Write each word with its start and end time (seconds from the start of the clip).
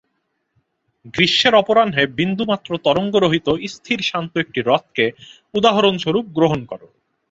গ্রীষ্মের 1.13 1.53
অপরাহ্নে 1.55 2.03
বিন্দুমাত্র 2.17 2.69
তরঙ্গরহিত 2.85 3.47
স্থির 3.67 3.99
শান্ত 4.01 4.33
একটি 4.37 4.59
হ্রদকে 4.61 5.05
উদাহরণ-স্বরূপ 5.53 6.25
গ্রহণ 6.37 6.59
কর। 6.65 6.81